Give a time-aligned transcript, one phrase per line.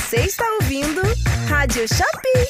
[0.00, 1.02] Você está ouvindo
[1.48, 2.48] Rádio Shopee.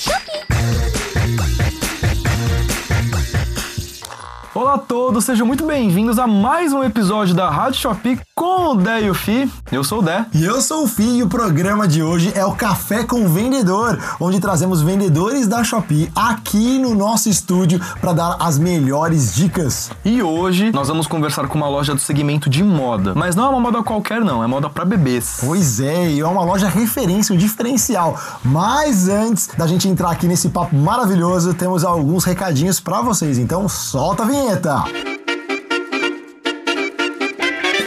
[4.54, 8.74] Olá a todos, sejam muito bem-vindos a mais um episódio da Rádio Shopee com o
[8.74, 9.52] Dé e o Fi.
[9.70, 10.24] Eu sou o Dé.
[10.32, 13.98] E eu sou o Fi e o programa de hoje é o Café com Vendedor,
[14.18, 19.90] onde trazemos vendedores da Shopee aqui no nosso estúdio para dar as melhores dicas.
[20.02, 23.48] E hoje nós vamos conversar com uma loja do segmento de moda, mas não é
[23.50, 25.40] uma moda qualquer não, é moda para bebês.
[25.44, 28.18] Pois é, e é uma loja referência, um diferencial.
[28.42, 33.68] Mas antes da gente entrar aqui nesse papo maravilhoso, temos alguns recadinhos para vocês, então
[33.68, 35.19] solta a vinheta.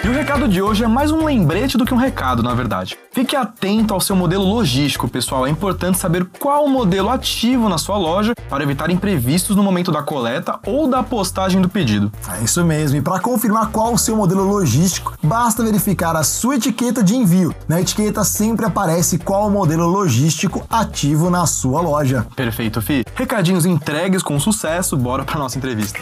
[0.03, 2.98] E o recado de hoje é mais um lembrete do que um recado, na verdade.
[3.13, 5.48] Fique atento ao seu modelo logístico, pessoal.
[5.48, 10.03] É importante saber qual modelo ativo na sua loja para evitar imprevistos no momento da
[10.03, 12.11] coleta ou da postagem do pedido.
[12.38, 12.97] É isso mesmo.
[12.97, 17.55] E para confirmar qual o seu modelo logístico, basta verificar a sua etiqueta de envio.
[17.66, 22.28] Na etiqueta sempre aparece qual o modelo logístico ativo na sua loja.
[22.35, 23.06] Perfeito, Fi.
[23.16, 24.97] Recadinhos entregues com sucesso.
[24.97, 25.97] Bora para nossa entrevista.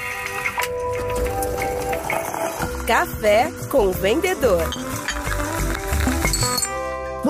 [2.85, 4.90] Café com Vendedor.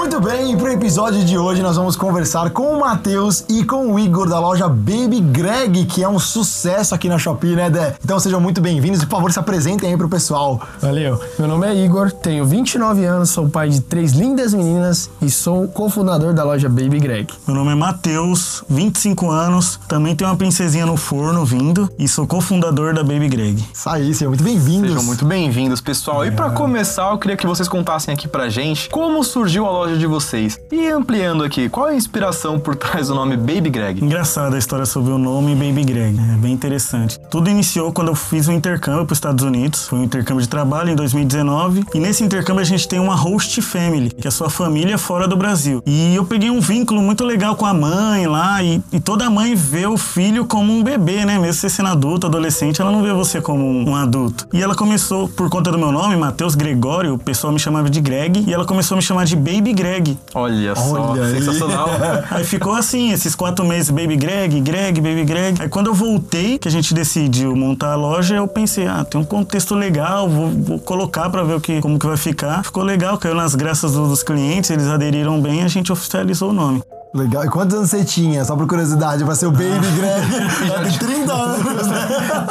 [0.02, 3.94] Muito bem, para o episódio de hoje nós vamos conversar com o Matheus e com
[3.94, 7.96] o Igor da loja Baby Greg, que é um sucesso aqui na Shopee, né, Dé?
[8.04, 10.60] Então sejam muito bem-vindos e, por favor, se apresentem aí pro pessoal.
[10.82, 11.22] Valeu.
[11.38, 15.68] Meu nome é Igor, tenho 29 anos, sou pai de três lindas meninas e sou
[15.68, 17.32] cofundador da loja Baby Greg.
[17.46, 22.26] Meu nome é Matheus, 25 anos, também tenho uma princesinha no forno vindo e sou
[22.26, 23.64] cofundador da Baby Greg.
[23.72, 24.90] Isso aí, sejam muito bem-vindos.
[24.90, 26.26] Sejam muito bem-vindos, pessoal.
[26.26, 29.91] E para começar, eu queria que vocês contassem aqui pra gente como surgiu a loja
[29.98, 30.60] de vocês.
[30.72, 34.04] E ampliando aqui, qual é a inspiração por trás do nome Baby Greg?
[34.04, 37.20] Engraçada a história sobre o nome Baby Greg, é bem interessante.
[37.30, 40.50] Tudo iniciou quando eu fiz um intercâmbio para os Estados Unidos, foi um intercâmbio de
[40.50, 44.32] trabalho em 2019, e nesse intercâmbio a gente tem uma host family, que é a
[44.32, 45.82] sua família fora do Brasil.
[45.86, 49.56] E eu peguei um vínculo muito legal com a mãe lá, e, e toda mãe
[49.56, 51.40] vê o filho como um bebê, né?
[51.40, 54.48] Mesmo você sendo adulto, adolescente, ela não vê você como um, um adulto.
[54.54, 58.02] E ela começou, por conta do meu nome, Matheus Gregório, o pessoal me chamava de
[58.02, 60.18] Greg, e ela começou a me chamar de Baby Greg.
[60.34, 61.40] Olha só, Olha aí.
[61.40, 61.90] sensacional.
[62.32, 65.62] Aí ficou assim, esses quatro meses, Baby Greg, Greg, Baby Greg.
[65.62, 69.20] Aí quando eu voltei, que a gente decidiu montar a loja, eu pensei, ah, tem
[69.20, 72.64] um contexto legal, vou, vou colocar pra ver o que, como que vai ficar.
[72.64, 76.54] Ficou legal, caiu nas graças do- dos clientes, eles aderiram bem, a gente oficializou o
[76.54, 76.82] nome.
[77.14, 77.44] Legal.
[77.44, 78.46] E quantos anos você tinha?
[78.46, 79.66] Só por curiosidade, pra ser o Baby
[79.98, 80.98] Greg.
[80.98, 82.08] Tem 30 anos, né?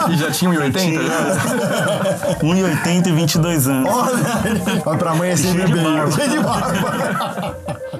[0.09, 2.37] E já tinha 1,80 já?
[2.41, 3.91] 1,80 e 22 anos.
[4.87, 5.83] Olha pra mãe é sempre Cheio de bem.
[5.85, 6.13] barba.
[6.13, 7.57] Cheio de barba.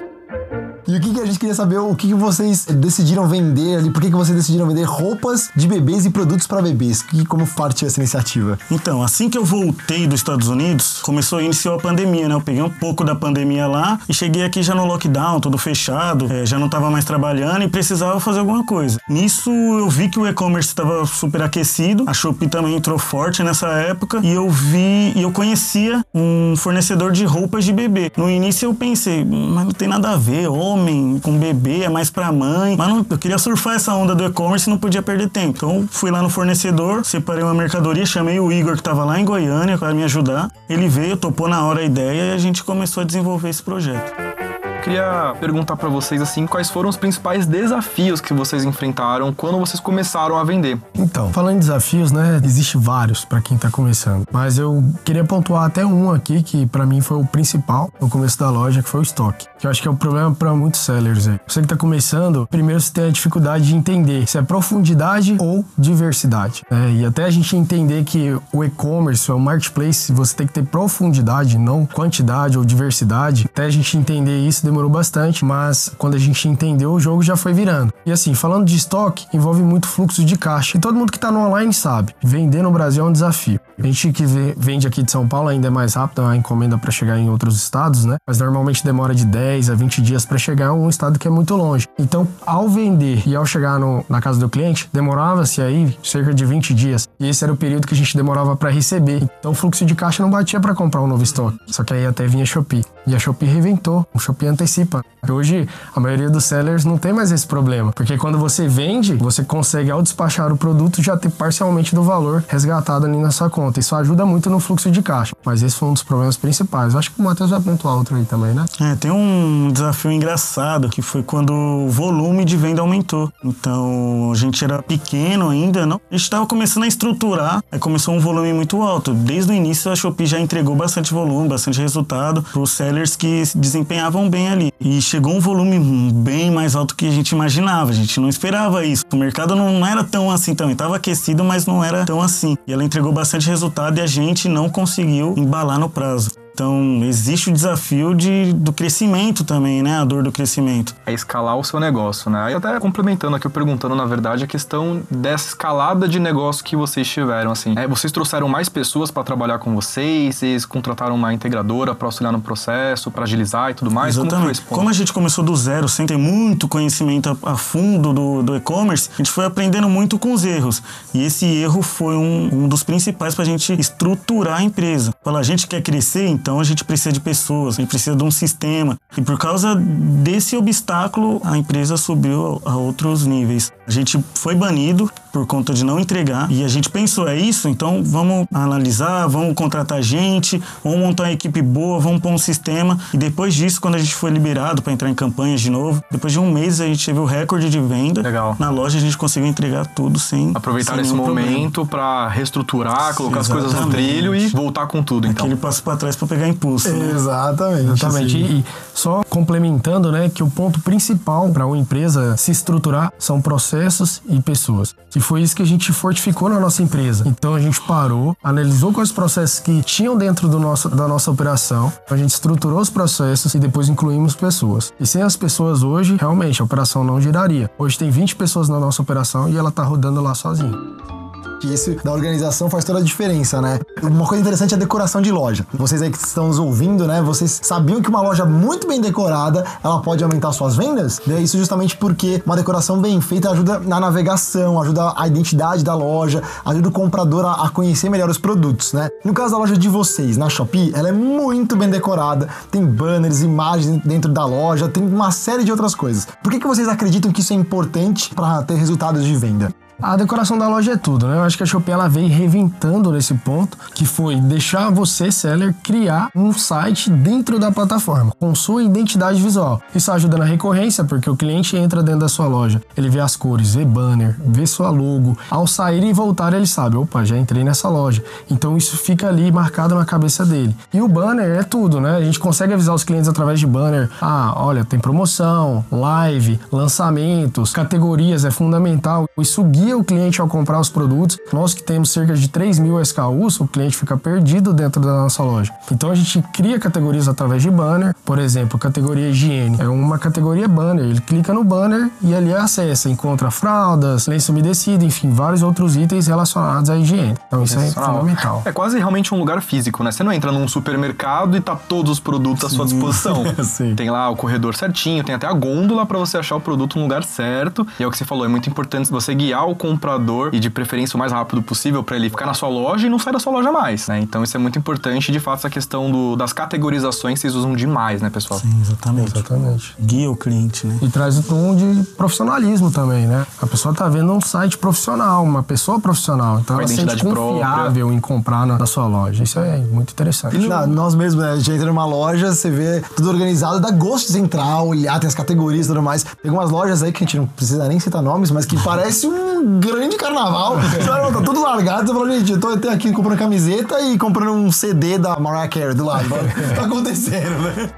[1.21, 4.15] E a gente queria saber, o que, que vocês decidiram vender ali, por que, que
[4.15, 7.03] vocês decidiram vender roupas de bebês e produtos para bebês?
[7.03, 8.57] Que, como partiu essa iniciativa?
[8.71, 12.33] Então, assim que eu voltei dos Estados Unidos, começou, iniciou a pandemia, né?
[12.33, 16.25] Eu peguei um pouco da pandemia lá e cheguei aqui já no lockdown, tudo fechado,
[16.27, 18.99] eh, já não tava mais trabalhando e precisava fazer alguma coisa.
[19.07, 23.67] Nisso eu vi que o e-commerce estava super aquecido, a Shopee também entrou forte nessa
[23.67, 28.11] época e eu vi e eu conhecia um fornecedor de roupas de bebê.
[28.17, 31.89] No início eu pensei, "Hum, mas não tem nada a ver, homem com bebê é
[31.89, 32.75] mais pra mãe.
[32.77, 35.53] Mas não- eu queria surfar essa onda do e-commerce e não podia perder tempo.
[35.57, 39.25] Então fui lá no fornecedor, separei uma mercadoria, chamei o Igor que tava lá em
[39.25, 40.49] Goiânia para me ajudar.
[40.69, 44.40] Ele veio, topou na hora a ideia e a gente começou a desenvolver esse projeto.
[44.83, 49.79] Queria perguntar pra vocês assim, quais foram os principais desafios que vocês enfrentaram quando vocês
[49.79, 50.77] começaram a vender?
[50.95, 55.65] Então, falando em desafios, né, existe vários pra quem tá começando, mas eu queria pontuar
[55.65, 59.01] até um aqui que pra mim foi o principal no começo da loja, que foi
[59.01, 59.47] o estoque.
[59.59, 61.39] Que eu acho que é o problema pra muitos sellers aí.
[61.47, 65.63] Você que tá começando, primeiro você tem a dificuldade de entender se é profundidade ou
[65.77, 66.63] diversidade.
[66.71, 66.91] né?
[66.93, 71.57] E até a gente entender que o e-commerce, o marketplace, você tem que ter profundidade,
[71.57, 73.45] não quantidade ou diversidade.
[73.45, 77.35] Até a gente entender isso demorou bastante, mas quando a gente entendeu, o jogo já
[77.35, 77.93] foi virando.
[78.05, 80.77] E assim, falando de estoque, envolve muito fluxo de caixa.
[80.77, 83.59] E todo mundo que tá no online sabe, vender no Brasil é um desafio.
[83.77, 84.23] A gente que
[84.57, 87.55] vende aqui de São Paulo ainda é mais rápido, a encomenda para chegar em outros
[87.57, 88.15] estados, né?
[88.25, 91.31] Mas normalmente demora de 10 a 20 dias para chegar a um estado que é
[91.31, 91.87] muito longe.
[91.99, 96.45] Então, ao vender e ao chegar no- na casa do cliente, demorava-se aí cerca de
[96.45, 97.09] 20 dias.
[97.19, 99.27] E esse era o período que a gente demorava para receber.
[99.39, 101.57] Então, o fluxo de caixa não batia para comprar um novo estoque.
[101.67, 102.83] Só que aí até vinha Shopee.
[103.05, 105.03] E a Shopee reventou, o Shopee antecipa.
[105.29, 109.43] Hoje, a maioria dos sellers não tem mais esse problema, porque quando você vende, você
[109.43, 113.79] consegue, ao despachar o produto, já ter parcialmente do valor resgatado ali na sua conta.
[113.79, 115.35] Isso ajuda muito no fluxo de caixa.
[115.45, 116.93] Mas esse foi um dos problemas principais.
[116.93, 118.65] Eu acho que o Matheus vai pontuar outro aí também, né?
[118.79, 123.31] É, tem um desafio engraçado que foi quando o volume de venda aumentou.
[123.43, 126.01] Então a gente era pequeno ainda, não?
[126.09, 129.13] A gente estava começando a estruturar, aí começou um volume muito alto.
[129.13, 133.45] Desde o início a Shopee já entregou bastante volume, bastante resultado para os sellers que
[133.45, 134.71] se desempenhavam bem ali.
[134.79, 135.79] E chegou um volume
[136.13, 137.91] bem mais alto que a gente imaginava.
[137.91, 139.05] A gente não esperava isso.
[139.11, 140.73] O mercado não era tão assim também.
[140.73, 142.57] Estava aquecido, mas não era tão assim.
[142.67, 146.40] E ela entregou bastante resultado e a gente não conseguiu embalar no prazo.
[146.53, 149.99] Então, existe o desafio de, do crescimento também, né?
[149.99, 150.95] A dor do crescimento.
[151.05, 152.51] É escalar o seu negócio, né?
[152.51, 157.07] E até complementando aqui, perguntando, na verdade, a questão dessa escalada de negócio que vocês
[157.07, 157.73] tiveram, assim.
[157.77, 160.35] É, vocês trouxeram mais pessoas para trabalhar com vocês?
[160.35, 164.17] Vocês contrataram uma integradora para auxiliar no processo, para agilizar e tudo mais?
[164.17, 164.61] Exatamente.
[164.61, 168.43] Como, Como, a gente começou do zero, sem ter muito conhecimento a, a fundo do,
[168.43, 170.83] do e-commerce, a gente foi aprendendo muito com os erros.
[171.13, 175.13] E esse erro foi um, um dos principais para a gente estruturar a empresa.
[175.23, 178.23] Falar, a gente quer crescer, então a gente precisa de pessoas, a gente precisa de
[178.23, 178.97] um sistema.
[179.15, 183.71] E por causa desse obstáculo, a empresa subiu a outros níveis.
[183.91, 187.67] A gente foi banido por conta de não entregar e a gente pensou, é isso?
[187.67, 192.97] Então vamos analisar, vamos contratar gente, vamos montar uma equipe boa, vamos pôr um sistema.
[193.13, 196.31] E depois disso, quando a gente foi liberado para entrar em campanhas de novo, depois
[196.31, 198.21] de um mês a gente teve o recorde de venda.
[198.21, 198.55] Legal.
[198.57, 203.41] Na loja a gente conseguiu entregar tudo sem aproveitar sem esse momento para reestruturar, colocar
[203.41, 205.27] as coisas no trilho e voltar com tudo.
[205.27, 205.45] Então.
[205.45, 206.89] Aquele passo para trás para pegar impulso.
[206.89, 207.11] Né?
[207.13, 207.91] Exatamente.
[207.91, 208.37] Exatamente.
[208.37, 213.41] E, e só complementando, né, que o ponto principal para uma empresa se estruturar são
[213.41, 213.80] processos
[214.27, 214.95] e pessoas.
[215.15, 217.27] E foi isso que a gente fortificou na nossa empresa.
[217.27, 221.91] Então a gente parou, analisou quais processos que tinham dentro do nosso, da nossa operação,
[222.09, 224.93] a gente estruturou os processos e depois incluímos pessoas.
[224.99, 227.69] E sem as pessoas hoje, realmente a operação não giraria.
[227.77, 231.20] Hoje tem 20 pessoas na nossa operação e ela está rodando lá sozinha
[231.61, 233.79] que isso da organização faz toda a diferença, né?
[234.01, 235.65] Uma coisa interessante é a decoração de loja.
[235.71, 237.21] Vocês aí que estão nos ouvindo, né?
[237.21, 241.21] Vocês sabiam que uma loja muito bem decorada, ela pode aumentar suas vendas?
[241.29, 245.93] É isso justamente porque uma decoração bem feita ajuda na navegação, ajuda a identidade da
[245.93, 249.09] loja, ajuda o comprador a, a conhecer melhor os produtos, né?
[249.23, 253.41] No caso da loja de vocês, na Shopee, ela é muito bem decorada, tem banners,
[253.41, 256.27] imagens dentro da loja, tem uma série de outras coisas.
[256.41, 259.71] Por que, que vocês acreditam que isso é importante para ter resultados de venda?
[260.01, 261.37] A decoração da loja é tudo, né?
[261.37, 265.75] Eu acho que a Shopee ela vem reventando nesse ponto, que foi deixar você, seller,
[265.83, 269.79] criar um site dentro da plataforma, com sua identidade visual.
[269.93, 273.35] Isso ajuda na recorrência, porque o cliente entra dentro da sua loja, ele vê as
[273.35, 275.37] cores, vê banner, vê sua logo.
[275.49, 278.23] Ao sair e voltar, ele sabe, opa, já entrei nessa loja.
[278.49, 280.75] Então isso fica ali marcado na cabeça dele.
[280.91, 282.17] E o banner é tudo, né?
[282.17, 284.09] A gente consegue avisar os clientes através de banner.
[284.19, 289.29] Ah, olha, tem promoção, live, lançamentos, categorias, é fundamental.
[289.37, 291.37] Isso guia o cliente ao comprar os produtos.
[291.51, 295.43] Nós que temos cerca de 3 mil SKUs, o cliente fica perdido dentro da nossa
[295.43, 295.73] loja.
[295.91, 298.15] Então a gente cria categorias através de banner.
[298.25, 299.77] Por exemplo, categoria higiene.
[299.79, 301.05] É uma categoria banner.
[301.05, 306.27] Ele clica no banner e ali acessa, encontra fraldas, lenço umedecido, enfim, vários outros itens
[306.27, 307.35] relacionados à higiene.
[307.47, 308.61] Então isso é fundamental.
[308.65, 310.11] É quase realmente um lugar físico, né?
[310.11, 312.67] Você não entra num supermercado e tá todos os produtos Sim.
[312.67, 313.43] à sua disposição.
[313.95, 317.03] tem lá o corredor certinho, tem até a gôndola para você achar o produto no
[317.03, 317.85] lugar certo.
[317.99, 320.69] E é o que você falou, é muito importante você guiar o comprador e de
[320.69, 323.39] preferência o mais rápido possível para ele ficar na sua loja e não sair da
[323.39, 324.19] sua loja mais, né?
[324.19, 325.31] Então isso é muito importante.
[325.31, 328.59] De fato, essa questão do, das categorizações vocês usam demais, né, pessoal?
[328.59, 329.31] Sim, exatamente.
[329.31, 329.95] Exatamente.
[329.99, 330.97] Guia o cliente, né?
[331.01, 333.45] E traz um tom de profissionalismo também, né?
[333.61, 336.59] A pessoa tá vendo um site profissional, uma pessoa profissional.
[336.59, 338.17] Então ela se sente confiável própria.
[338.17, 339.43] em comprar na, na, sua loja.
[339.43, 340.57] Isso é muito interessante.
[340.57, 341.51] E não, nós mesmos, né?
[341.51, 345.27] A gente entra numa loja, você vê tudo organizado, dá gosto de entrar, olhar, tem
[345.27, 346.23] as categorias e tudo mais.
[346.23, 349.27] Tem algumas lojas aí que a gente não precisa nem citar nomes, mas que parece
[349.27, 350.77] um grande carnaval.
[351.33, 352.07] tá tudo largado.
[352.07, 355.67] Você fala, gente, eu tô até aqui comprando camiseta e comprando um CD da Mariah
[355.67, 356.29] Carey do lado.
[356.75, 357.89] tá acontecendo, né?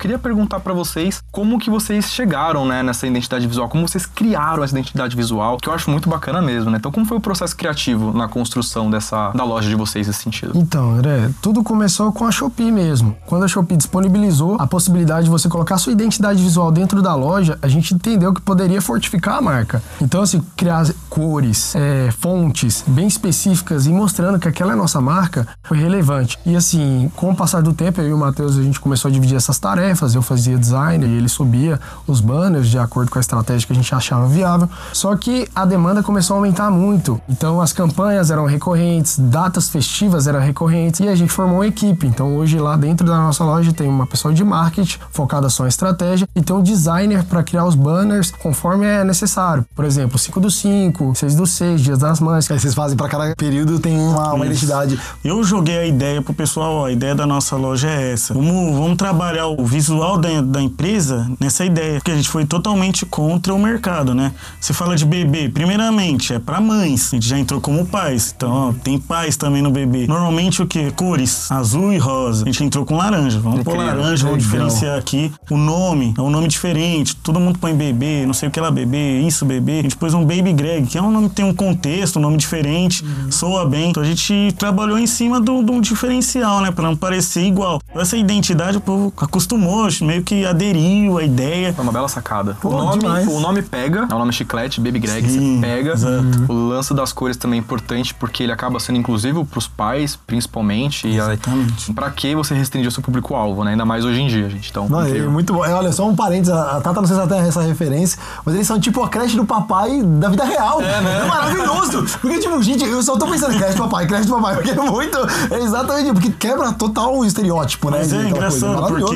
[0.00, 4.64] Queria perguntar para vocês como que vocês chegaram, né, nessa identidade visual, como vocês criaram
[4.64, 6.78] essa identidade visual, que eu acho muito bacana mesmo, né?
[6.78, 10.52] Então, como foi o processo criativo na construção dessa da loja de vocês nesse sentido?
[10.56, 13.14] Então, André, tudo começou com a Shopee mesmo.
[13.26, 17.58] Quando a Shopee disponibilizou a possibilidade de você colocar sua identidade visual dentro da loja,
[17.60, 19.82] a gente entendeu que poderia fortificar a marca.
[20.00, 25.46] Então, assim, criar cores, é, fontes bem específicas e mostrando que aquela é nossa marca
[25.62, 26.38] foi relevante.
[26.46, 29.12] E assim, com o passar do tempo, eu e o Matheus, a gente começou a
[29.12, 33.18] dividir essas tarefas tarefas, eu fazia design e ele subia os banners de acordo com
[33.18, 34.68] a estratégia que a gente achava viável.
[34.92, 37.20] Só que a demanda começou a aumentar muito.
[37.28, 42.06] Então as campanhas eram recorrentes, datas festivas eram recorrentes e a gente formou uma equipe.
[42.06, 45.68] Então hoje lá dentro da nossa loja tem uma pessoa de marketing focada só em
[45.68, 49.64] estratégia e tem um designer para criar os banners conforme é necessário.
[49.74, 52.50] Por exemplo, 5 do 5, 6 do 6, Dias das Mães.
[52.50, 54.98] Aí vocês fazem para cada período tem uma, uma identidade.
[55.24, 58.34] Eu joguei a ideia pro pessoal, ó, a ideia da nossa loja é essa.
[58.34, 63.06] Vamos, vamos trabalhar o visual da, da empresa nessa ideia, porque a gente foi totalmente
[63.06, 64.32] contra o mercado, né?
[64.60, 67.12] Você fala de bebê, primeiramente, é para mães.
[67.12, 68.34] A gente já entrou como pais.
[68.36, 70.06] Então, ó, tem pais também no bebê.
[70.06, 70.90] Normalmente o que?
[70.92, 72.44] Cores, azul e rosa.
[72.44, 73.38] A gente entrou com laranja.
[73.40, 75.32] Vamos pôr laranja, vamos diferenciar aqui.
[75.50, 77.16] O nome é um nome diferente.
[77.16, 79.80] Todo mundo põe bebê, não sei o que lá, bebê, isso, bebê.
[79.80, 82.22] A gente pôs um Baby Greg, que é um nome que tem um contexto, um
[82.22, 83.90] nome diferente, soa bem.
[83.90, 86.70] Então a gente trabalhou em cima do, do diferencial, né?
[86.70, 87.80] Pra não parecer igual.
[87.94, 89.69] Essa identidade o povo acostumou,
[90.02, 91.72] meio que aderiu à ideia.
[91.72, 92.56] Foi uma bela sacada.
[92.60, 93.26] Pô, o, nome, demais.
[93.28, 95.92] o nome pega, é o nome chiclete, Baby Greg, Sim, você pega.
[95.92, 96.24] exato.
[96.48, 101.06] O lance das cores também é importante porque ele acaba sendo inclusivo pros pais, principalmente.
[101.06, 101.92] E aí, Exatamente.
[101.92, 103.72] pra que você restringir o seu público-alvo, né?
[103.72, 104.70] Ainda mais hoje em dia, gente.
[104.70, 105.64] Então, Não, é muito bom.
[105.64, 108.54] É, olha, só um parênteses, a Tata não sei se ela tem essa referência, mas
[108.54, 110.80] eles são tipo a creche do papai da vida real.
[110.80, 111.24] É, né?
[111.28, 112.04] maravilhoso.
[112.20, 114.74] Porque, tipo, gente, eu só tô pensando, creche do papai, creche do papai, porque é
[114.74, 115.18] muito.
[115.50, 117.98] É exatamente, porque quebra total o estereótipo, né?
[117.98, 118.36] Mas é tal coisa.
[118.36, 119.14] engraçado Maravilhoso.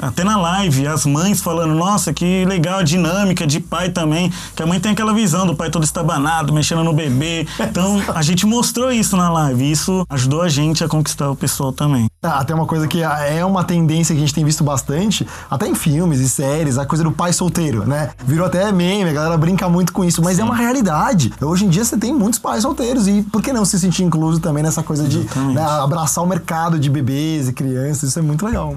[0.00, 4.62] Até na live as mães falando, nossa, que legal a dinâmica de pai também, que
[4.62, 7.46] a mãe tem aquela visão do pai todo estabanado, mexendo no bebê.
[7.60, 11.72] Então a gente mostrou isso na live isso ajudou a gente a conquistar o pessoal
[11.72, 12.08] também.
[12.22, 15.66] Ah, Até uma coisa que é uma tendência que a gente tem visto bastante, até
[15.66, 18.10] em filmes e séries, a coisa do pai solteiro, né?
[18.24, 21.32] Virou até meme, a galera brinca muito com isso, mas é uma realidade.
[21.40, 24.40] Hoje em dia você tem muitos pais solteiros e por que não se sentir incluso
[24.40, 25.18] também nessa coisa de
[25.52, 28.76] né, abraçar o mercado de bebês e crianças, isso é muito legal.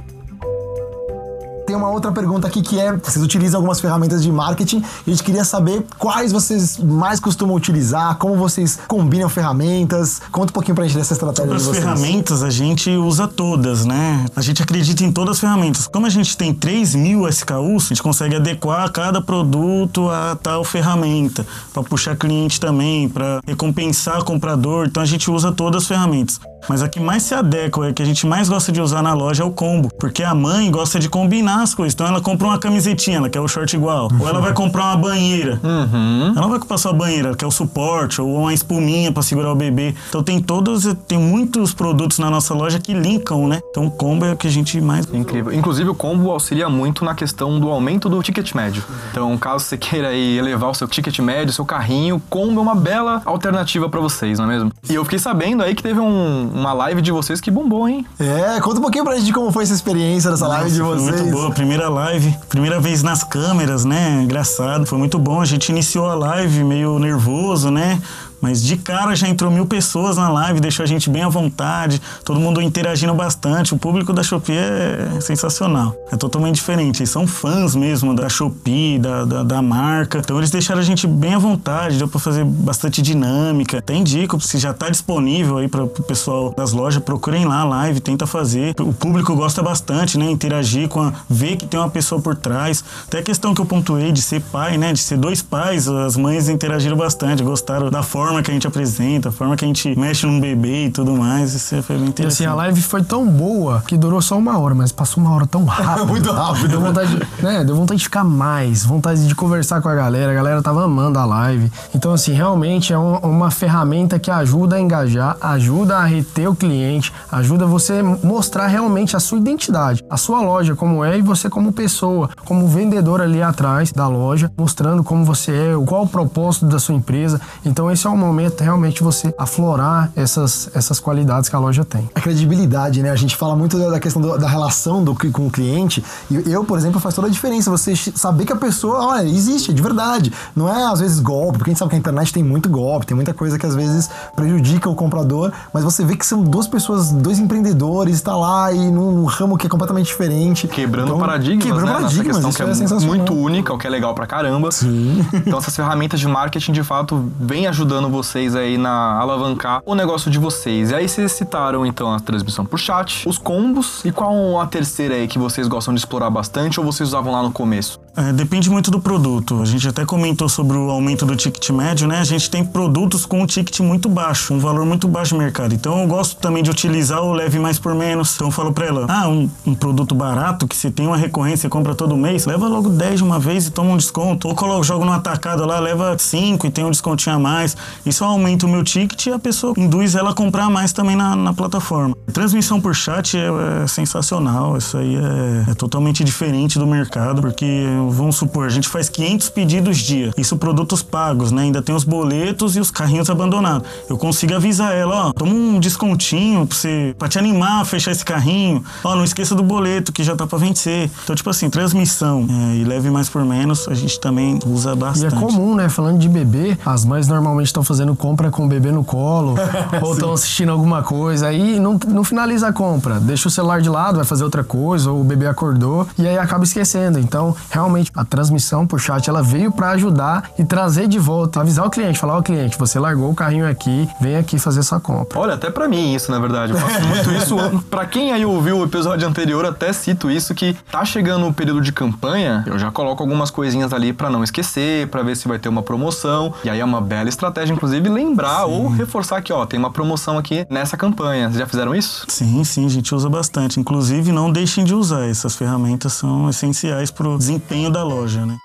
[1.74, 5.10] Tem uma outra pergunta aqui que é: vocês utilizam algumas ferramentas de marketing e a
[5.10, 10.22] gente queria saber quais vocês mais costumam utilizar, como vocês combinam ferramentas.
[10.32, 11.84] Conta um pouquinho pra gente dessa estratégia As de vocês.
[11.84, 14.24] ferramentas a gente usa todas, né?
[14.36, 15.88] A gente acredita em todas as ferramentas.
[15.88, 20.64] Como a gente tem 3 mil SKUs, a gente consegue adequar cada produto a tal
[20.64, 24.86] ferramenta, para puxar cliente também, para recompensar comprador.
[24.86, 26.40] Então a gente usa todas as ferramentas.
[26.70, 29.14] Mas a que mais se adequa, a que a gente mais gosta de usar na
[29.14, 29.90] loja é o combo.
[30.00, 31.94] Porque a mãe gosta de combinar as coisas.
[31.94, 34.10] Então ela compra uma camisetinha, ela quer o short igual.
[34.20, 35.60] Ou ela vai comprar uma banheira.
[35.64, 39.24] Ela não vai comprar só a banheira, ela quer o suporte ou uma espuminha para
[39.24, 39.96] segurar o bebê.
[40.10, 43.60] Então tem todos, tem muitos produtos na nossa loja que linkam, né?
[43.70, 45.54] Então o combo é o que a gente mais Incrível.
[45.54, 48.84] Inclusive, o combo auxilia muito na questão do aumento do ticket médio.
[49.12, 52.76] Então, caso você queira aí elevar o seu ticket médio, seu carrinho, combo é uma
[52.76, 54.72] bela alternativa pra vocês, não é mesmo?
[54.90, 58.06] E eu fiquei sabendo aí que teve um- uma live de vocês que bombou, hein?
[58.20, 60.98] É, conta um pouquinho pra gente de como foi essa experiência dessa live de Foi
[60.98, 61.22] vocês.
[61.22, 64.22] muito boa, primeira live, primeira vez nas câmeras, né?
[64.24, 65.40] Engraçado, foi muito bom.
[65.40, 68.02] A gente iniciou a live meio nervoso, né?
[68.44, 72.02] Mas de cara já entrou mil pessoas na live, deixou a gente bem à vontade,
[72.26, 73.74] todo mundo interagindo bastante.
[73.74, 77.00] O público da Shopee é sensacional, é totalmente diferente.
[77.00, 80.18] Eles são fãs mesmo da Shopee, da, da, da marca.
[80.18, 83.78] Então eles deixaram a gente bem à vontade, deu pra fazer bastante dinâmica.
[83.78, 87.64] Até indico, se já tá disponível aí para o pessoal das lojas, procurem lá a
[87.64, 88.76] live, tenta fazer.
[88.78, 90.30] O público gosta bastante, né?
[90.30, 91.14] Interagir com a.
[91.30, 92.84] ver que tem uma pessoa por trás.
[93.08, 94.92] Até a questão que eu pontuei de ser pai, né?
[94.92, 99.30] De ser dois pais, as mães interagiram bastante, gostaram da forma que a gente apresenta,
[99.30, 101.54] a forma que a gente mexe num bebê e tudo mais.
[101.54, 102.44] Isso foi bem E interessante.
[102.44, 105.46] assim, a live foi tão boa que durou só uma hora, mas passou uma hora
[105.46, 106.08] tão rápido.
[106.14, 106.68] Muito rápido.
[106.70, 107.64] Deu vontade, né?
[107.64, 110.32] Deu vontade de ficar mais, vontade de conversar com a galera.
[110.32, 111.72] A galera tava amando a live.
[111.94, 116.56] Então, assim, realmente é um- uma ferramenta que ajuda a engajar, ajuda a reter o
[116.56, 121.50] cliente, ajuda você mostrar realmente a sua identidade, a sua loja como é e você
[121.50, 126.66] como pessoa, como vendedor ali atrás da loja, mostrando como você é, qual o propósito
[126.66, 127.40] da sua empresa.
[127.66, 132.10] Então, esse é o momento realmente você aflorar essas, essas qualidades que a loja tem.
[132.16, 133.10] A credibilidade, né?
[133.10, 136.04] A gente fala muito da questão do- da relação do, com o cliente.
[136.30, 137.70] E eu, por exemplo, faz toda a diferença.
[137.72, 140.32] Você saber que a pessoa, olha, existe, é de verdade.
[140.56, 143.06] Não é, às vezes, golpe, porque a gente sabe que a internet tem muito golpe,
[143.06, 146.68] tem muita coisa que às vezes prejudica o comprador, mas você vê que são duas
[146.68, 150.68] pessoas, dois empreendedores, está lá e num ramo que é completamente diferente.
[150.68, 151.92] Quebrando Então, paradigmas, Quebrando né?
[151.94, 154.72] Nessa paradigmas, questão isso que é, é, muito única, o que é legal pra caramba.
[154.72, 155.26] Sim.
[155.34, 160.32] Então essas ferramentas de marketing, de fato, vem ajudando vocês aí na alavancar o negócio
[160.32, 160.92] de vocês.
[160.92, 165.16] E aí vocês citaram, então, a transmissão por chat, os combos e qual a terceira
[165.16, 168.03] aí que vocês gostam de explorar bastante ou vocês usavam lá no começo?
[168.16, 169.60] É, depende muito do produto.
[169.62, 172.20] A gente até comentou sobre o aumento do ticket médio, né?
[172.20, 175.74] A gente tem produtos com um ticket muito baixo, um valor muito baixo no mercado.
[175.74, 178.36] Então eu gosto também de utilizar o leve mais por menos.
[178.36, 181.68] Então eu falo pra ela: ah, um, um produto barato que você tem uma recorrência,
[181.68, 184.48] compra todo mês, leva logo 10 de uma vez e toma um desconto.
[184.48, 187.76] Ou coloca, jogo no atacado lá, leva 5 e tem um descontinho a mais.
[188.06, 191.36] Isso aumenta o meu ticket e a pessoa induz ela a comprar mais também na,
[191.36, 192.16] na plataforma.
[192.32, 193.48] Transmissão por chat é,
[193.84, 194.78] é sensacional.
[194.78, 199.50] Isso aí é, é totalmente diferente do mercado, porque vamos supor, a gente faz 500
[199.50, 200.32] pedidos dia.
[200.38, 201.64] Isso produtos pagos, né?
[201.64, 203.88] Ainda tem os boletos e os carrinhos abandonados.
[204.10, 208.12] Eu consigo avisar ela, ó, toma um descontinho pra, você, pra te animar a fechar
[208.12, 208.84] esse carrinho.
[209.04, 211.10] Ó, não esqueça do boleto que já tá pra vencer.
[211.24, 215.34] Então, tipo assim, transmissão é, e leve mais por menos, a gente também usa bastante.
[215.34, 215.90] E é comum, né?
[215.90, 219.56] Falando de bebê, as mães normalmente estão fazendo compra com o bebê no colo
[220.02, 221.48] ou estão assistindo alguma coisa.
[221.48, 223.20] Aí não, não finaliza a compra.
[223.20, 226.38] Deixa o celular de lado, vai fazer outra coisa, ou o bebê acordou e aí
[226.38, 227.20] acaba esquecendo.
[227.20, 231.86] Então, realmente, a transmissão por chat ela veio para ajudar e trazer de volta, avisar
[231.86, 235.40] o cliente, falar ao cliente, você largou o carrinho aqui, vem aqui fazer essa compra.
[235.40, 236.74] Olha, até pra mim isso, na verdade.
[236.74, 237.56] Eu faço muito isso.
[237.90, 241.82] Pra quem aí ouviu o episódio anterior, até cito isso que tá chegando o período
[241.82, 245.60] de campanha, eu já coloco algumas coisinhas ali pra não esquecer, pra ver se vai
[245.60, 246.54] ter uma promoção.
[246.64, 250.38] E aí é uma bela estratégia, inclusive, lembrar ou reforçar que, ó, tem uma promoção
[250.38, 251.48] aqui nessa campanha.
[251.48, 252.26] Vocês já fizeram isso?
[252.28, 253.80] Sim, sim, a gente usa bastante.
[253.80, 255.26] Inclusive, não deixem de usar.
[255.28, 258.58] Essas ferramentas são essenciais pro desempenho da loja, né?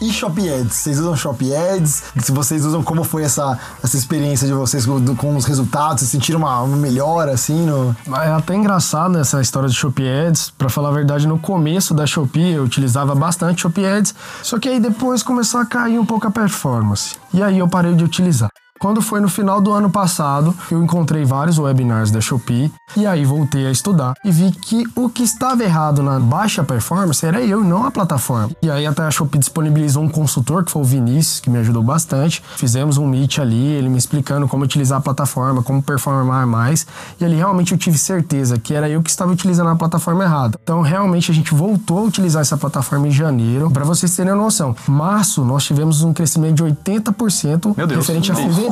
[0.00, 0.72] E Shop Ads?
[0.72, 2.04] Vocês usam Shop Ads?
[2.20, 6.00] Se vocês usam, como foi essa, essa experiência de vocês com, com os resultados?
[6.00, 7.66] Vocês sentiram uma, uma melhora, assim?
[7.66, 7.94] No...
[8.22, 10.52] É até engraçado essa história de Shopee Ads.
[10.56, 14.70] Pra falar a verdade, no começo da Shopee eu utilizava bastante Shopee Ads, só que
[14.70, 17.16] aí depois começou a cair um pouco a performance.
[17.34, 18.48] E aí eu parei de utilizar.
[18.80, 23.26] Quando foi no final do ano passado, eu encontrei vários webinars da Shopee e aí
[23.26, 27.62] voltei a estudar e vi que o que estava errado na baixa performance era eu,
[27.62, 28.48] não a plataforma.
[28.62, 31.82] E aí até a Shopee disponibilizou um consultor, que foi o Vinícius, que me ajudou
[31.82, 32.42] bastante.
[32.56, 36.86] Fizemos um meet ali, ele me explicando como utilizar a plataforma, como performar mais.
[37.20, 40.58] E ali realmente eu tive certeza que era eu que estava utilizando a plataforma errada.
[40.62, 43.70] Então realmente a gente voltou a utilizar essa plataforma em janeiro.
[43.70, 48.00] Para vocês terem noção, março nós tivemos um crescimento de 80% Meu Deus.
[48.00, 48.69] referente a fevereiro.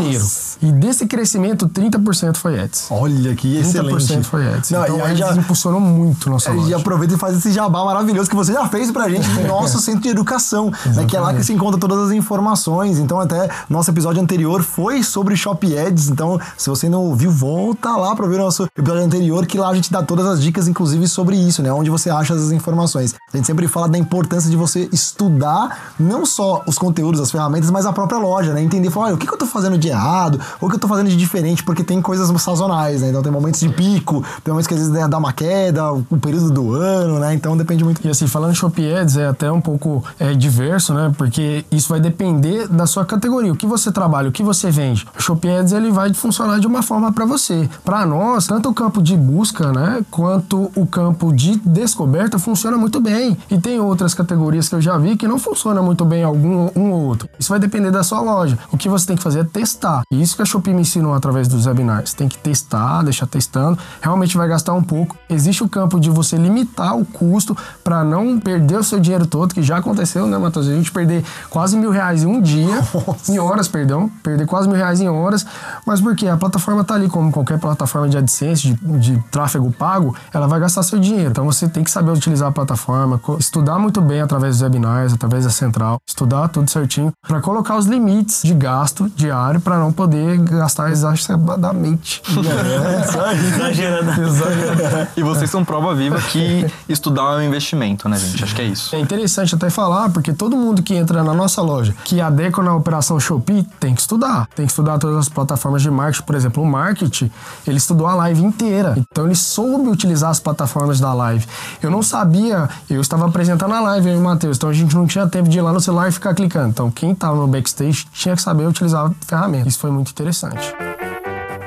[0.62, 2.86] E desse crescimento, 30% foi ads.
[2.90, 3.60] Olha que 30%
[3.96, 4.24] excelente.
[4.28, 4.70] foi ads.
[4.70, 6.76] Não, então, e aí já- impulsionou muito nossa É, E loja.
[6.76, 10.00] aproveita e faz esse jabá maravilhoso que você já fez pra gente no nosso centro
[10.02, 12.98] de educação, né, que é lá que se encontra todas as informações.
[12.98, 16.08] Então, até nosso episódio anterior foi sobre Shop Ads.
[16.08, 19.68] Então, se você não ouviu, volta lá pra ver o nosso episódio anterior, que lá
[19.70, 21.72] a gente dá todas as dicas, inclusive sobre isso, né?
[21.72, 23.14] Onde você acha essas informações.
[23.32, 27.70] A gente sempre fala da importância de você estudar não só os conteúdos, as ferramentas,
[27.70, 28.62] mas a própria loja, né?
[28.62, 30.88] Entender, falar, olha, o que, que eu tô fazendo de errado, ou que eu tô
[30.88, 33.08] fazendo de diferente, porque tem coisas sazonais, né?
[33.08, 36.18] Então tem momentos de pico, tem momentos que às vezes né, dá uma queda, o
[36.20, 37.34] período do ano, né?
[37.34, 38.06] Então depende muito.
[38.06, 41.12] E assim, falando em Shopee Ads, é até um pouco é, diverso, né?
[41.16, 43.52] Porque isso vai depender da sua categoria.
[43.52, 45.06] O que você trabalha, o que você vende.
[45.18, 47.68] O Shopee Ads, ele vai funcionar de uma forma para você.
[47.84, 50.04] Para nós, tanto o campo de busca, né?
[50.10, 53.36] Quanto o campo de descoberta funciona muito bem.
[53.50, 56.90] E tem outras categorias que eu já vi que não funciona muito bem algum um
[56.92, 57.28] ou outro.
[57.38, 58.58] Isso vai depender da sua loja.
[58.72, 59.77] O que você tem que fazer é testar.
[60.12, 62.12] E isso que a Shopee me ensinou através dos webinars.
[62.14, 63.78] Tem que testar, deixar testando.
[64.00, 65.16] Realmente vai gastar um pouco.
[65.28, 69.54] Existe o campo de você limitar o custo para não perder o seu dinheiro todo,
[69.54, 70.66] que já aconteceu, né, Matheus?
[70.68, 72.82] A gente perder quase mil reais em um dia,
[73.28, 75.46] em horas, perdão, perder quase mil reais em horas.
[75.86, 76.28] Mas por quê?
[76.28, 80.60] A plataforma tá ali, como qualquer plataforma de AdSense, de, de tráfego pago, ela vai
[80.60, 81.30] gastar seu dinheiro.
[81.30, 85.44] Então você tem que saber utilizar a plataforma, estudar muito bem através dos webinars, através
[85.44, 90.38] da central, estudar tudo certinho, para colocar os limites de gasto diário para não poder
[90.38, 92.22] gastar exacerbadamente.
[92.48, 93.38] É, isso aí.
[93.38, 95.10] Exagerada.
[95.16, 98.42] E vocês são prova viva que estudar é um investimento, né, gente?
[98.42, 98.94] Acho que é isso.
[98.94, 102.74] É interessante até falar, porque todo mundo que entra na nossa loja, que adequa na
[102.74, 104.48] operação Shopee, tem que estudar.
[104.54, 106.24] Tem que estudar todas as plataformas de marketing.
[106.24, 107.30] Por exemplo, o marketing,
[107.66, 108.94] ele estudou a live inteira.
[108.96, 111.46] Então ele soube utilizar as plataformas da live.
[111.82, 114.56] Eu não sabia, eu estava apresentando a live, eu e o Matheus.
[114.56, 116.70] Então a gente não tinha tempo de ir lá no celular e ficar clicando.
[116.70, 119.57] Então quem estava no backstage tinha que saber utilizar a ferramenta.
[119.66, 120.72] Isso foi muito interessante.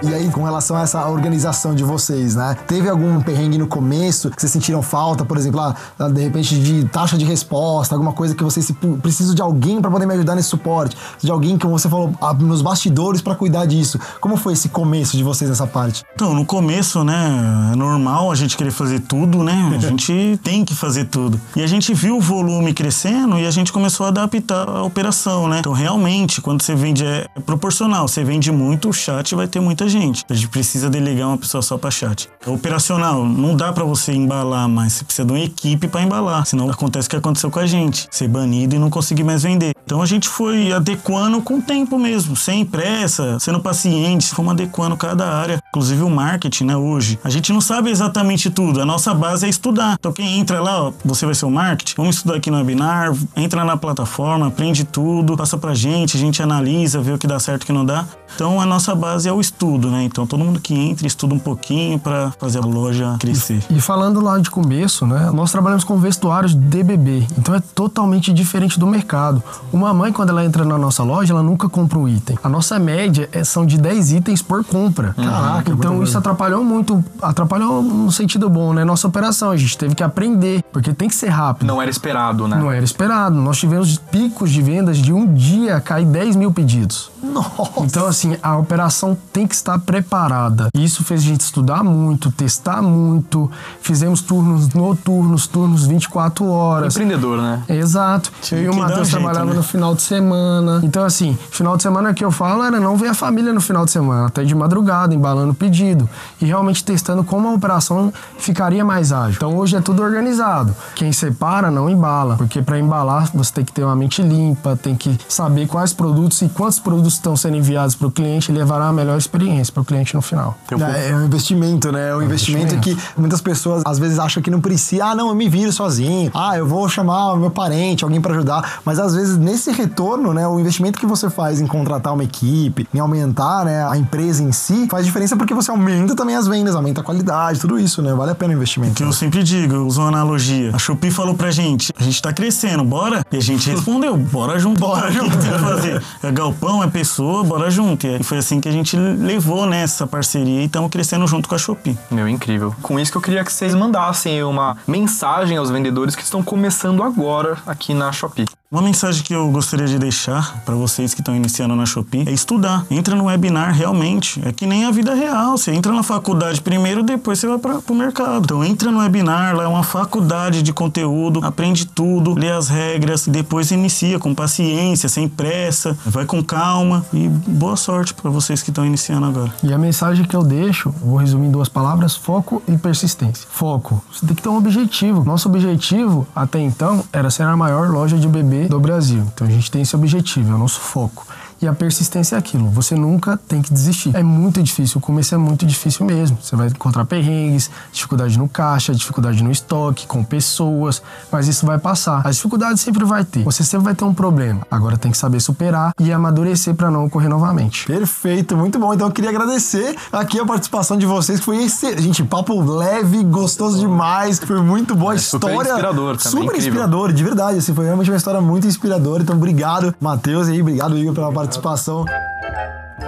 [0.04, 2.58] E aí, com relação a essa organização de vocês, né?
[2.66, 6.60] Teve algum perrengue no começo que vocês sentiram falta, por exemplo, lá, lá, de repente
[6.60, 10.36] de taxa de resposta, alguma coisa que vocês precisam de alguém para poder me ajudar
[10.36, 14.00] nesse suporte, de alguém que você falou ah, nos bastidores para cuidar disso.
[14.20, 16.04] Como foi esse começo de vocês nessa parte?
[16.16, 19.72] Então, no começo, né, é normal a gente querer fazer tudo, né?
[19.76, 21.40] A gente tem que fazer tudo.
[21.56, 25.48] E a gente viu o volume crescendo e a gente começou a adaptar a operação,
[25.48, 25.60] né?
[25.60, 28.08] Então, realmente, quando você vende, é proporcional.
[28.08, 30.26] Você vende muito, o chat vai ter muita gente.
[30.30, 32.28] A gente precisa delegar uma pessoa só para chat.
[32.46, 34.94] É operacional, não dá para você embalar mais.
[34.94, 36.46] Você precisa de uma equipe para embalar.
[36.46, 39.74] Senão acontece o que aconteceu com a gente: ser banido e não conseguir mais vender.
[39.86, 44.96] Então a gente foi adequando com o tempo mesmo, sem pressa, sendo paciente, fomos adequando
[44.96, 46.78] cada área, inclusive o marketing, né?
[46.78, 47.20] Hoje.
[47.24, 49.98] A gente não sabe exatamente tudo, a nossa base é estudar.
[50.00, 53.14] Então quem entra lá, ó, você vai ser o marketing, vamos estudar aqui no webinar,
[53.36, 57.40] entra na plataforma, aprende tudo, passa pra gente, a gente analisa, vê o que dá
[57.40, 58.06] certo e o que não dá.
[58.34, 60.04] Então a nossa base é o estudo, né?
[60.04, 63.64] Então todo mundo que entra estuda um pouquinho para fazer a loja crescer.
[63.70, 65.32] E falando lá de começo, né?
[65.34, 69.42] Nós trabalhamos com vestuários de bebê, então é totalmente diferente do mercado.
[69.72, 72.38] Uma mãe, quando ela entra na nossa loja, ela nunca compra um item.
[72.44, 75.14] A nossa média é, são de 10 itens por compra.
[75.14, 78.84] Caraca, Então muito isso atrapalhou muito, atrapalhou no sentido bom, né?
[78.84, 81.68] Nossa operação, a gente teve que aprender, porque tem que ser rápido.
[81.68, 82.58] Não era esperado, né?
[82.58, 83.36] Não era esperado.
[83.36, 87.12] Nós tivemos picos de vendas de um dia cair 10 mil pedidos.
[87.24, 87.72] Nossa.
[87.78, 90.70] Então, assim, a operação tem que estar preparada.
[90.76, 93.50] E Isso fez a gente estudar muito, testar muito.
[93.82, 96.96] Fizemos turnos noturnos, turnos 24 horas.
[96.96, 97.64] Empreendedor, né?
[97.70, 98.32] Exato.
[98.52, 99.56] Eu e o Matheus um jeito, trabalhava né?
[99.56, 100.82] no final de semana.
[100.84, 103.86] Então, assim, final de semana que eu falo era não ver a família no final
[103.86, 106.10] de semana, até de madrugada, embalando o pedido.
[106.42, 109.36] E realmente testando como a operação ficaria mais ágil.
[109.38, 110.76] Então, hoje é tudo organizado.
[110.96, 112.36] Quem separa, não embala.
[112.38, 116.42] Porque para embalar, você tem que ter uma mente limpa, tem que saber quais produtos
[116.42, 119.82] e quantos produtos estão sendo enviados para o cliente e levará a melhor experiência para
[119.82, 120.58] o cliente no final.
[120.96, 122.10] É, é um investimento, né?
[122.10, 123.04] É um investimento, investimento.
[123.04, 125.06] que muitas pessoas às vezes acham que não precisa.
[125.06, 126.32] Ah, não, eu me viro sozinho.
[126.34, 128.80] Ah, eu vou chamar meu parente, alguém pra ajudar.
[128.86, 132.88] Mas às vezes nesse retorno, né, o investimento que você faz em contratar uma equipe,
[132.94, 136.76] em aumentar, né, a empresa em si, faz diferença porque você aumenta também as vendas,
[136.76, 138.14] aumenta a qualidade, tudo isso, né?
[138.14, 138.96] Vale a pena o investimento.
[138.96, 140.72] Que eu sempre digo, eu uso uma analogia.
[140.74, 143.26] A Shopee falou pra gente, a gente tá crescendo, bora?
[143.32, 144.82] E a gente respondeu, bora junto.
[144.92, 145.28] Bora junto.
[145.28, 146.04] O que tem que fazer?
[146.24, 148.08] É galpão, é pessoa, bora junto.
[148.08, 151.56] E foi assim que a gente levou, né, essa parceria e estamos crescendo junto com
[151.56, 151.98] a Shopee.
[152.10, 152.76] Meu, incrível.
[152.82, 157.04] Com isso que eu queria que vocês mandassem uma mensagem aos vendedores que estão começando
[157.04, 158.46] agora aqui na Shopee.
[158.74, 162.32] Uma mensagem que eu gostaria de deixar para vocês que estão iniciando na Shopee é
[162.32, 162.86] estudar.
[162.90, 164.42] Entra no webinar realmente.
[164.46, 165.58] É que nem a vida real.
[165.58, 168.46] Você entra na faculdade primeiro, depois você vai para o mercado.
[168.46, 173.28] Então entra no webinar, lá é uma faculdade de conteúdo, aprende tudo, lê as regras,
[173.28, 178.70] depois inicia com paciência, sem pressa, vai com calma e boa sorte para vocês que
[178.70, 179.54] estão iniciando agora.
[179.62, 183.46] E a mensagem que eu deixo, vou resumir em duas palavras: foco e persistência.
[183.52, 184.02] Foco.
[184.10, 185.26] Você tem que ter um objetivo.
[185.26, 189.24] Nosso objetivo, até então, era ser a maior loja de bebê do Brasil.
[189.34, 191.26] Então a gente tem esse objetivo, é o nosso foco.
[191.62, 192.70] E a persistência é aquilo.
[192.70, 194.16] Você nunca tem que desistir.
[194.16, 194.98] É muito difícil.
[194.98, 196.38] O começo é muito difícil mesmo.
[196.42, 201.78] Você vai encontrar perrengues, dificuldade no caixa, dificuldade no estoque, com pessoas, mas isso vai
[201.78, 202.22] passar.
[202.26, 203.44] As dificuldades sempre vai ter.
[203.44, 204.62] Você sempre vai ter um problema.
[204.72, 207.86] Agora tem que saber superar e amadurecer para não ocorrer novamente.
[207.86, 208.92] Perfeito, muito bom.
[208.94, 212.02] Então eu queria agradecer aqui a participação de vocês, que foi excelente.
[212.02, 214.40] Gente, papo leve, gostoso demais.
[214.40, 215.70] Foi muito boa a É, super história.
[215.74, 216.58] inspirador também, Super incrível.
[216.70, 217.58] inspirador, de verdade.
[217.60, 219.22] Assim, foi realmente uma história muito inspiradora.
[219.22, 222.06] Então, obrigado, Matheus, e aí, obrigado, Igor, pela participação satisfação.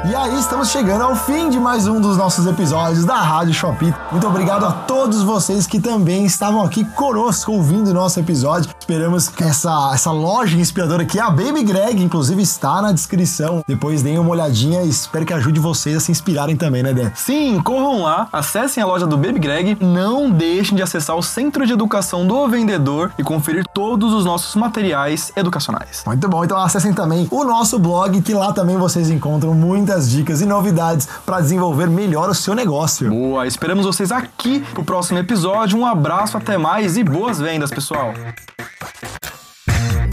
[0.02, 3.94] E aí, estamos chegando ao fim de mais um dos nossos episódios da Rádio Shopee.
[4.12, 8.70] Muito obrigado a todos vocês que também estavam aqui conosco ouvindo o nosso episódio.
[8.78, 13.64] Esperamos que essa, essa loja inspiradora que é a Baby Greg, inclusive, está na descrição.
[13.66, 17.12] Depois deem uma olhadinha e espero que ajude vocês a se inspirarem também, né, Dé?
[17.16, 21.66] Sim, corram lá, acessem a loja do Baby Greg, não deixem de acessar o Centro
[21.66, 26.04] de Educação do Vendedor e conferir todos os nossos materiais educacionais.
[26.06, 29.54] Muito bom, então acessem também o nosso blog, que lá também vocês encontram
[29.84, 33.10] muitas dicas e novidades para desenvolver melhor o seu negócio.
[33.10, 35.78] Boa, esperamos vocês aqui pro próximo episódio.
[35.78, 38.14] Um abraço, até mais e boas vendas, pessoal!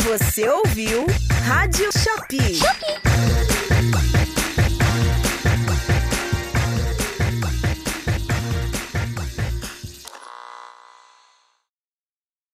[0.02, 1.06] Você ouviu
[1.46, 2.58] Rádio Shopee.